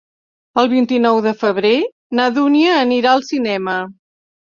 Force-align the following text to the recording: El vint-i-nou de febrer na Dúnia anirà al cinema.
El 0.59 0.69
vint-i-nou 0.69 1.19
de 1.25 1.33
febrer 1.41 1.73
na 2.19 2.25
Dúnia 2.37 2.71
anirà 2.85 3.13
al 3.13 3.23
cinema. 3.29 3.77